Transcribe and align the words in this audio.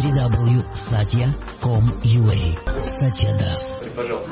www.satya.com.ua 0.00 2.82
Satya 2.82 3.36
Das. 3.36 3.82
Пожалуйста. 3.94 4.30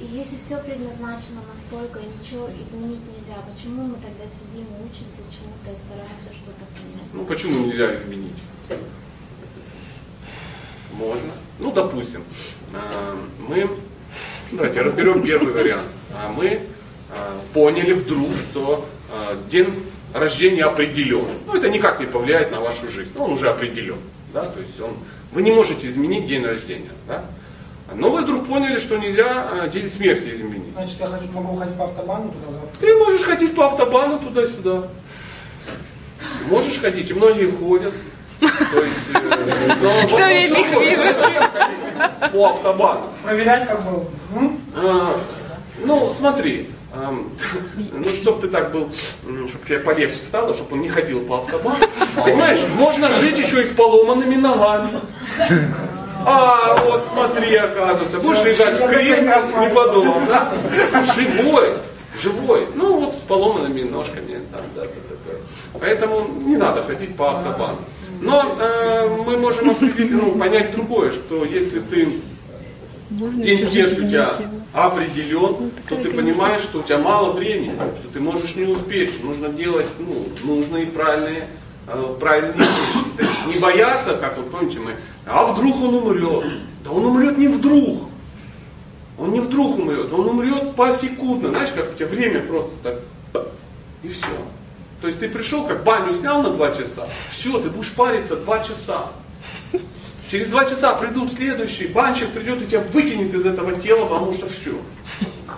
Если 0.00 0.38
все 0.38 0.58
предназначено 0.58 1.42
настолько, 1.52 1.98
и 1.98 2.06
ничего 2.06 2.48
изменить 2.50 3.00
нельзя, 3.10 3.34
почему 3.50 3.82
мы 3.82 3.94
тогда 3.94 4.26
сидим 4.28 4.66
и 4.66 4.82
учимся 4.84 5.22
чему-то 5.32 5.72
и 5.72 5.76
стараемся 5.78 6.32
что-то 6.32 6.64
понять? 6.74 7.08
Ну 7.12 7.24
почему 7.24 7.66
нельзя 7.66 7.92
изменить? 7.96 8.36
Можно. 10.92 11.32
Ну, 11.58 11.72
допустим, 11.72 12.22
а, 12.72 13.18
мы, 13.40 13.68
давайте 14.52 14.82
разберем 14.82 15.22
первый 15.24 15.52
вариант. 15.52 15.88
А, 16.14 16.28
Мы 16.30 16.60
а, 17.10 17.40
поняли 17.52 17.94
вдруг, 17.94 18.30
что 18.36 18.86
день 19.50 19.86
рождения 20.14 20.64
определен. 20.64 21.26
Ну, 21.46 21.56
это 21.56 21.68
никак 21.68 22.00
не 22.00 22.06
повлияет 22.06 22.50
на 22.50 22.60
вашу 22.60 22.88
жизнь. 22.88 23.12
Он 23.18 23.32
уже 23.32 23.48
определен. 23.48 23.98
Да? 24.32 24.42
То 24.44 24.60
есть 24.60 24.80
он, 24.80 24.96
вы 25.32 25.42
не 25.42 25.52
можете 25.52 25.86
изменить 25.86 26.26
день 26.26 26.44
рождения. 26.44 26.90
Да? 27.06 27.24
Но 27.94 28.10
вы 28.10 28.22
вдруг 28.22 28.46
поняли, 28.46 28.78
что 28.78 28.96
нельзя 28.96 29.48
а, 29.50 29.68
день 29.68 29.88
смерти 29.88 30.34
изменить. 30.34 30.72
Значит, 30.74 31.00
я 31.00 31.06
хочу, 31.06 31.30
могу 31.32 31.56
ходить 31.56 31.76
по 31.76 31.84
автобану 31.84 32.32
туда 32.32 32.58
Ты 32.80 32.94
можешь 32.96 33.22
ходить 33.22 33.54
по 33.54 33.66
автобану 33.66 34.18
туда-сюда. 34.18 34.88
Можешь 36.48 36.80
ходить, 36.80 37.10
и 37.10 37.14
многие 37.14 37.50
ходят. 37.50 37.92
То 38.40 38.46
есть, 38.80 38.96
э, 39.14 39.74
но 39.80 39.90
вот 40.00 40.10
Всё 40.10 40.24
время 40.24 40.60
их 40.60 40.80
вижу. 40.80 41.02
Зачем 41.02 41.42
ходить 41.52 42.32
по 42.32 42.50
автобану? 42.50 43.10
Проверять 43.22 43.68
как 43.68 43.82
бы. 43.82 44.06
м? 44.34 44.60
А, 44.74 45.20
ну, 45.84 46.12
смотри, 46.18 46.70
ну, 47.92 48.08
чтобы 48.08 48.42
ты 48.42 48.48
так 48.48 48.72
был, 48.72 48.90
чтобы 49.22 49.64
тебе 49.66 49.78
полегче 49.78 50.16
стало, 50.16 50.54
чтобы 50.54 50.74
он 50.74 50.82
не 50.82 50.88
ходил 50.88 51.24
по 51.24 51.38
автобану. 51.38 51.78
Понимаешь, 52.16 52.60
можно 52.76 53.10
жить 53.10 53.38
еще 53.38 53.62
и 53.62 53.64
с 53.64 53.74
поломанными 53.74 54.36
ногами. 54.36 55.00
А, 56.24 56.76
вот 56.76 57.04
смотри, 57.12 57.56
оказывается, 57.56 58.20
будешь 58.20 58.44
лежать 58.44 58.78
в 58.78 58.88
кресле, 58.88 59.42
не 59.60 59.74
подумал, 59.74 60.20
да? 60.28 60.52
Живой, 61.14 61.78
живой. 62.20 62.68
Ну, 62.74 63.00
вот 63.00 63.14
с 63.14 63.20
поломанными 63.20 63.82
ножками. 63.82 64.40
Да, 64.52 64.58
да, 64.76 64.82
да, 64.82 65.16
да. 65.26 65.78
Поэтому 65.80 66.28
не 66.44 66.56
надо 66.56 66.82
ходить 66.84 67.16
по 67.16 67.32
автобану. 67.32 67.78
Но 68.20 68.56
э, 68.60 69.08
мы 69.26 69.36
можем 69.36 69.70
определить, 69.70 70.12
ну, 70.12 70.32
понять 70.36 70.72
другое, 70.72 71.10
что 71.10 71.44
если 71.44 71.80
ты 71.80 72.20
день 73.42 73.68
смерти 73.68 74.00
у 74.00 74.08
тебя 74.08 74.34
определен, 74.72 75.70
то 75.88 75.96
ты 75.96 76.10
понимаешь, 76.10 76.62
что 76.62 76.80
у 76.80 76.82
тебя 76.82 76.98
мало 76.98 77.32
времени, 77.32 77.74
что 78.00 78.08
ты 78.12 78.20
можешь 78.20 78.54
не 78.56 78.64
успеть, 78.64 79.14
что 79.14 79.26
нужно 79.26 79.50
делать 79.50 79.86
ну, 79.98 80.26
нужные 80.44 80.86
правильные, 80.86 81.48
э, 81.86 82.16
правильные 82.18 82.54
вещи. 82.56 83.54
Не 83.54 83.60
бояться, 83.60 84.16
как 84.16 84.38
вот 84.38 84.50
помните 84.50 84.78
мы, 84.78 84.94
а 85.26 85.52
вдруг 85.52 85.76
он 85.82 85.94
умрет. 85.96 86.44
Да 86.84 86.90
он 86.90 87.06
умрет 87.06 87.38
не 87.38 87.48
вдруг. 87.48 88.08
Он 89.18 89.30
не 89.30 89.40
вдруг 89.40 89.78
умрет, 89.78 90.12
он 90.12 90.28
умрет 90.28 90.74
посекундно. 90.74 91.50
Знаешь, 91.50 91.70
как 91.76 91.92
у 91.92 91.94
тебя 91.94 92.08
время 92.08 92.40
просто 92.40 92.72
так, 92.82 93.46
и 94.02 94.08
все. 94.08 94.26
То 95.00 95.08
есть 95.08 95.20
ты 95.20 95.28
пришел, 95.28 95.66
как 95.66 95.84
баню 95.84 96.14
снял 96.14 96.42
на 96.42 96.50
два 96.50 96.70
часа, 96.70 97.06
все, 97.30 97.58
ты 97.58 97.68
будешь 97.70 97.92
париться 97.92 98.36
два 98.36 98.60
часа. 98.60 99.08
Через 100.32 100.46
два 100.46 100.64
часа 100.64 100.94
придут 100.94 101.30
следующие, 101.34 101.88
банщик 101.88 102.30
придет 102.30 102.62
и 102.62 102.66
тебя 102.66 102.80
выкинет 102.80 103.34
из 103.34 103.44
этого 103.44 103.78
тела, 103.78 104.06
потому 104.06 104.32
что 104.32 104.48
все. 104.48 104.72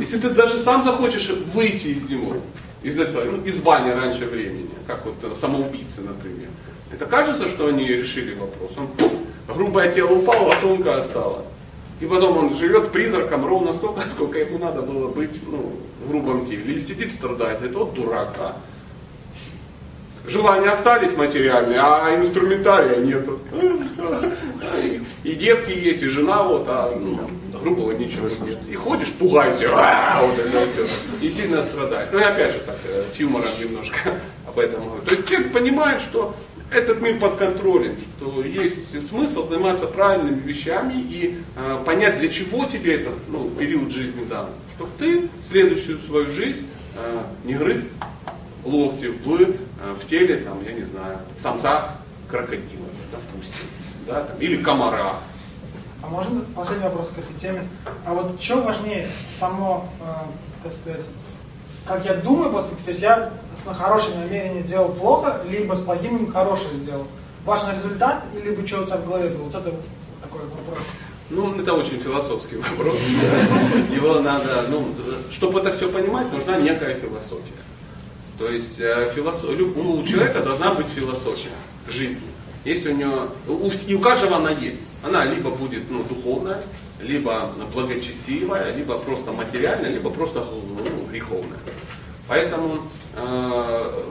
Если 0.01 0.19
ты 0.19 0.31
даже 0.31 0.59
сам 0.65 0.83
захочешь 0.83 1.29
выйти 1.29 1.87
из 1.87 2.11
него, 2.11 2.39
из, 2.83 2.99
этого, 2.99 3.23
ну, 3.23 3.45
из 3.45 3.55
бани 3.59 3.91
раньше 3.91 4.25
времени, 4.25 4.69
как 4.89 5.07
вот 5.07 5.15
самоубийцы, 5.39 6.01
например, 6.01 6.49
это 6.91 7.07
кажется, 7.07 7.49
что 7.49 7.69
они 7.69 7.87
решили 7.87 8.35
вопрос. 8.35 8.73
Он, 8.77 8.89
грубое 9.55 9.95
тело 9.95 10.11
упало, 10.11 10.53
а 10.53 10.61
тонкое 10.61 10.97
осталось. 10.97 11.47
И 12.01 12.07
потом 12.07 12.37
он 12.37 12.57
живет 12.57 12.91
призраком 12.91 13.47
ровно 13.47 13.75
столько, 13.75 14.03
сколько 14.09 14.41
ему 14.41 14.59
надо 14.59 14.83
было 14.83 15.07
быть 15.07 15.41
ну, 15.47 15.73
в 16.05 16.11
грубом 16.11 16.49
теле. 16.49 16.65
Или 16.65 16.81
сидит, 16.81 17.13
страдает, 17.13 17.63
это 17.63 17.79
вот 17.79 17.95
дурак, 17.95 18.35
а. 18.39 18.57
Желания 20.27 20.71
остались 20.71 21.17
материальные, 21.17 21.79
а 21.81 22.15
инструментария 22.17 22.97
нету. 22.97 23.41
И 25.23 25.33
девки 25.35 25.71
есть, 25.71 26.03
и 26.03 26.09
жена 26.09 26.43
вот, 26.43 26.67
а 26.69 26.95
ну, 26.99 27.19
грубого 27.65 27.93
ничего 27.93 28.29
нет. 28.47 28.59
И 28.69 28.75
ходишь, 28.75 29.09
пугайся, 29.13 29.71
«А, 29.73 30.23
вот 30.23 30.39
это 30.39 30.67
все. 30.67 30.87
И 31.27 31.31
сильно 31.31 31.63
страдаешь. 31.63 32.09
Ну 32.13 32.19
и 32.19 32.23
опять 32.23 32.53
же 32.53 32.61
так, 32.61 32.77
э, 32.85 33.05
с 33.15 33.19
юмором 33.19 33.49
немножко 33.59 33.99
об 34.47 34.59
этом 34.59 34.85
говорю. 34.85 35.03
То 35.03 35.15
есть 35.15 35.27
человек 35.29 35.53
понимает, 35.53 36.01
что 36.01 36.37
этот 36.71 37.01
мир 37.01 37.19
под 37.19 37.37
контролем, 37.37 37.97
что 38.19 38.43
есть 38.43 39.09
смысл 39.09 39.49
заниматься 39.49 39.87
правильными 39.87 40.41
вещами 40.41 40.95
и 40.95 41.39
э, 41.57 41.79
понять, 41.87 42.19
для 42.19 42.29
чего 42.29 42.67
тебе 42.67 42.97
этот 42.97 43.15
ну, 43.29 43.51
период 43.51 43.91
жизни 43.91 44.25
дан. 44.25 44.49
Чтобы 44.77 44.91
ты 44.99 45.29
следующую 45.49 46.01
свою 46.01 46.31
жизнь 46.33 46.67
э, 46.97 47.19
не 47.45 47.55
грыз 47.55 47.79
локти 48.65 49.07
в, 49.07 49.55
в 49.97 50.07
теле, 50.07 50.39
там, 50.39 50.63
я 50.65 50.73
не 50.73 50.85
знаю, 50.85 51.19
самца 51.43 51.93
крокодила, 52.29 52.87
допустим, 53.11 53.69
да, 54.07 54.25
там, 54.25 54.39
или 54.39 54.63
комара. 54.63 55.15
А 56.03 56.07
можно 56.07 56.43
последний 56.55 56.85
вопрос 56.85 57.09
к 57.09 57.19
этой 57.19 57.35
теме? 57.41 57.67
А 58.05 58.13
вот 58.13 58.41
что 58.41 58.61
важнее, 58.61 59.09
само, 59.39 59.89
э, 60.01 60.05
так 60.63 60.73
сказать, 60.73 61.07
как 61.87 62.05
я 62.05 62.15
думаю 62.15 62.53
поступить, 62.53 62.85
то 62.85 62.91
есть 62.91 63.03
я 63.03 63.31
с 63.55 63.75
хорошим 63.75 64.21
намерением 64.21 64.63
сделал 64.63 64.93
плохо, 64.93 65.41
либо 65.49 65.75
с 65.75 65.81
плохим 65.81 66.31
хорошее 66.31 66.75
сделал. 66.75 67.07
Важный 67.45 67.75
результат, 67.75 68.25
или 68.35 68.51
либо 68.51 68.67
что 68.67 68.83
у 68.83 68.87
тебя 68.87 68.97
в 68.97 69.07
голове 69.07 69.31
было? 69.31 69.45
Вот 69.45 69.55
это 69.55 69.75
такой 70.23 70.43
вопрос. 70.43 70.79
Ну, 71.31 71.55
это 71.59 71.73
очень 71.73 72.01
философский 72.01 72.57
вопрос. 72.57 72.97
Его 73.91 74.21
надо, 74.21 74.67
ну, 74.69 74.89
чтобы 75.31 75.61
это 75.61 75.73
все 75.73 75.91
понимать, 75.91 76.31
нужна 76.33 76.59
некая 76.59 76.95
философия. 76.95 77.65
То 78.39 78.49
есть 78.49 78.81
э, 78.81 79.13
философ... 79.15 79.45
у 79.45 80.05
человека 80.05 80.41
должна 80.41 80.75
быть 80.75 80.87
философия 80.89 81.51
жизни. 81.89 82.29
Если 82.65 82.93
у 82.93 82.97
него, 82.97 83.29
и 83.87 83.95
у 83.95 84.01
каждого 84.01 84.37
она 84.37 84.51
есть. 84.51 84.81
Она 85.03 85.25
либо 85.25 85.51
будет 85.51 85.91
ну, 85.91 86.03
духовная, 86.03 86.65
либо 87.01 87.53
благочестивая, 87.73 88.75
либо 88.75 88.99
просто 88.99 89.33
материальная, 89.33 89.91
либо 89.91 90.11
просто 90.11 90.45
ну, 90.45 91.07
греховная. 91.07 91.59
Поэтому 92.27 92.81
э, 93.15 94.03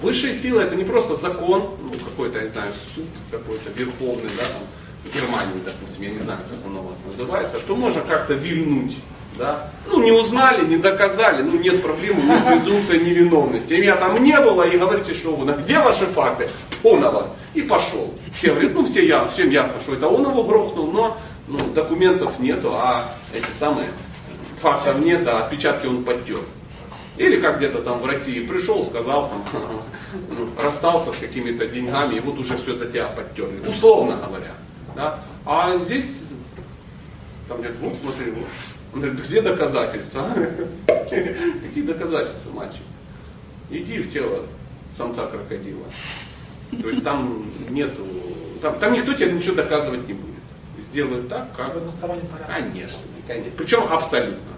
высшая 0.00 0.34
сила 0.34 0.62
это 0.62 0.74
не 0.74 0.84
просто 0.84 1.16
закон, 1.16 1.76
ну, 1.80 1.92
какой-то, 1.92 2.38
я 2.38 2.44
не 2.44 2.50
знаю, 2.50 2.72
суд 2.94 3.06
какой-то 3.30 3.70
верховный, 3.70 4.30
да, 4.36 4.42
там, 4.42 4.62
в 5.04 5.14
Германии, 5.14 5.62
допустим, 5.64 6.02
я 6.02 6.10
не 6.10 6.18
знаю, 6.18 6.40
как 6.50 6.66
он 6.66 6.76
у 6.76 6.82
вас 6.82 6.96
называется, 7.06 7.58
что 7.60 7.76
можно 7.76 8.00
как-то 8.02 8.34
вильнуть. 8.34 8.96
Да? 9.38 9.70
Ну, 9.86 10.02
не 10.02 10.12
узнали, 10.12 10.64
не 10.66 10.76
доказали, 10.76 11.42
ну 11.42 11.58
нет 11.58 11.82
проблем, 11.82 12.16
нет 12.26 12.46
презумпция 12.46 13.00
невиновности. 13.00 13.74
Меня 13.74 13.96
там 13.96 14.22
не 14.22 14.38
было, 14.38 14.62
и 14.62 14.76
говорите, 14.76 15.14
что 15.14 15.30
угодно. 15.32 15.56
Где 15.64 15.78
ваши 15.78 16.06
факты? 16.06 16.48
Он 16.82 17.00
вас. 17.00 17.30
И 17.54 17.62
пошел. 17.62 18.14
Все 18.34 18.50
говорят, 18.50 18.74
ну 18.74 18.84
все 18.84 19.06
я, 19.06 19.26
всем 19.28 19.50
ясно, 19.50 19.74
что 19.82 19.94
это 19.94 20.08
он 20.08 20.22
его 20.22 20.42
грохнул, 20.44 20.90
но 20.90 21.16
ну, 21.48 21.58
документов 21.74 22.38
нету, 22.38 22.72
а 22.74 23.12
эти 23.34 23.46
самые 23.58 23.88
фактов 24.60 24.98
нет, 24.98 25.24
да, 25.24 25.44
отпечатки 25.44 25.86
он 25.86 26.04
подтер. 26.04 26.40
Или 27.18 27.40
как 27.40 27.58
где-то 27.58 27.82
там 27.82 28.00
в 28.00 28.06
России 28.06 28.46
пришел, 28.46 28.86
сказал, 28.86 29.28
там, 29.28 29.44
ну, 30.30 30.48
расстался 30.62 31.12
с 31.12 31.18
какими-то 31.18 31.66
деньгами, 31.66 32.16
и 32.16 32.20
вот 32.20 32.38
уже 32.38 32.56
все 32.56 32.74
за 32.74 32.86
тебя 32.86 33.08
подтерли. 33.08 33.60
Условно 33.66 34.18
говоря. 34.26 34.52
Да? 34.96 35.20
А 35.44 35.76
здесь, 35.78 36.06
там 37.48 37.58
говорят, 37.58 37.78
вот 37.80 37.96
смотри, 37.96 38.30
вот. 38.30 38.46
Он 38.92 39.00
говорит, 39.00 39.24
где 39.24 39.40
доказательства? 39.40 40.28
Какие 40.86 41.84
доказательства, 41.84 42.50
мальчик? 42.52 42.82
Иди 43.70 43.98
в 44.00 44.12
тело 44.12 44.44
самца 44.96 45.26
крокодила. 45.26 45.86
То 46.70 46.88
есть 46.88 47.04
там 47.04 47.50
нету, 47.70 48.06
там, 48.60 48.78
там 48.78 48.92
никто 48.92 49.12
тебе 49.14 49.32
ничего 49.32 49.54
доказывать 49.54 50.06
не 50.06 50.14
будет. 50.14 50.32
Сделают 50.90 51.28
так, 51.28 51.54
как 51.56 51.74
В 51.74 51.78
одностороннем 51.78 52.26
порядке. 52.26 52.52
Конечно, 52.52 52.98
конечно. 53.26 53.52
Причем 53.56 53.82
абсолютно. 53.88 54.52